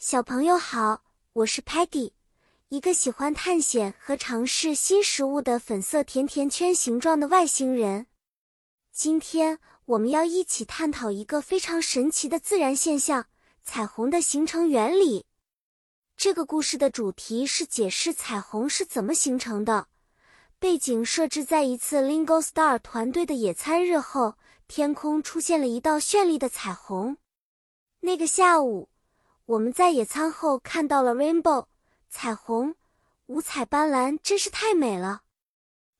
[0.00, 1.02] 小朋友好，
[1.32, 2.12] 我是 Patty，
[2.68, 8.06] 一个喜欢探险和尝试新食物的粉色甜甜圈形状的外星人。
[8.92, 13.26] 今天我们要一起探讨一个非常神奇的自然现象——
[13.64, 15.26] 彩虹的形成原理。
[16.16, 19.88] 这个故事的主题是解释彩虹是怎么形成的。
[20.60, 24.36] 背景设置在一次 Lingo Star 团队的野餐日后，
[24.68, 27.16] 天空出现了一道绚丽的彩虹。
[27.98, 28.88] 那个下午。
[29.48, 31.64] 我们在野餐后看到了 rainbow
[32.10, 32.74] 彩虹，
[33.28, 35.22] 五彩斑斓，真是太美了。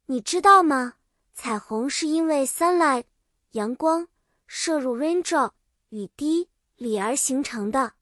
[0.05, 0.97] 你知道吗？
[1.33, 3.05] 彩虹是因为 sunlight
[3.53, 4.07] 阳光
[4.47, 5.53] 射入 raindrop
[5.89, 7.95] 雨滴里而形成的。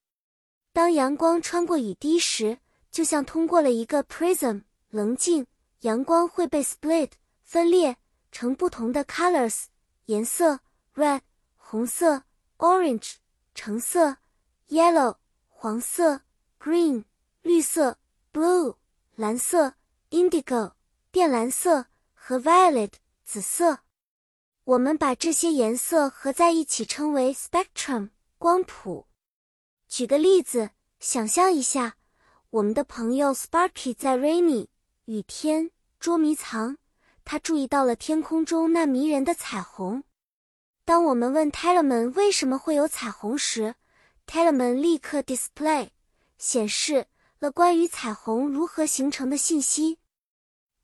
[0.73, 2.59] 当阳光穿过雨滴时，
[2.91, 5.47] 就像通过了一个 prism 棱镜，
[5.83, 7.13] 阳光会被 split
[7.45, 7.97] 分裂
[8.33, 9.67] 成不同的 colors
[10.07, 10.59] 颜色
[10.97, 11.21] ：red
[11.57, 12.25] 红色
[12.59, 13.15] ，orange
[13.55, 14.17] 橙色
[14.71, 15.15] ，yellow。
[15.59, 16.21] 黄色
[16.61, 17.05] ，green，
[17.41, 17.97] 绿色
[18.31, 18.77] ，blue，
[19.15, 19.73] 蓝色
[20.11, 20.75] ，indigo，
[21.11, 22.93] 靛蓝色和 violet，
[23.25, 23.79] 紫色。
[24.65, 29.07] 我们把这些颜色合在一起称为 spectrum，光谱。
[29.89, 31.97] 举个例子，想象一下，
[32.51, 34.67] 我们的朋友 Sparky 在 rainy
[35.07, 36.77] 雨天捉迷藏，
[37.25, 40.05] 他注意到了天空中那迷人的彩虹。
[40.85, 43.75] 当我们问 Tellerman 为什么会有彩虹时
[44.27, 45.91] Telemon 立刻 display
[46.37, 47.07] 显示
[47.39, 49.99] 了关于彩虹如何形成的信息，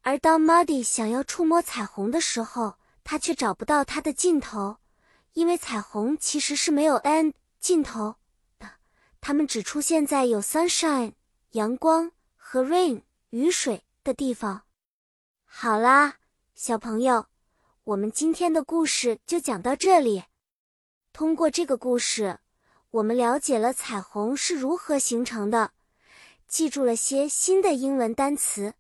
[0.02, 4.78] 而当 Muddy 想要触摸彩虹的时候，他却找不到它的尽头，
[5.32, 8.14] 因为彩虹其实是没有 end 尽头
[8.60, 8.70] 的，
[9.20, 11.14] 它们只出现在有 sunshine
[11.50, 14.62] 阳光和 rain 雨水的地方。
[15.44, 16.18] 好啦，
[16.54, 17.26] 小朋友，
[17.84, 20.22] 我们今天的故事就讲到这里。
[21.12, 22.38] 通过这个故事。
[22.92, 25.72] 我们了解了彩虹是如何形成的，
[26.46, 28.74] 记住了些新的英文单词。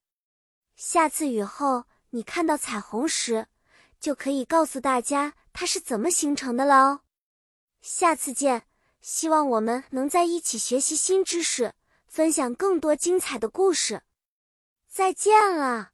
[0.76, 3.46] 下次雨后你看到彩虹时，
[3.98, 7.00] 就可以告诉大家它是怎么形成的了哦。
[7.80, 8.66] 下次见，
[9.00, 11.72] 希望我们能在一起学习新知识，
[12.06, 14.02] 分享更多精彩的故事。
[14.90, 15.91] 再见了。